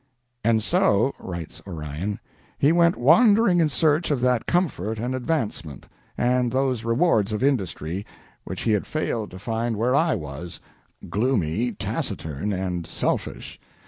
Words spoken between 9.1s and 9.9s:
to find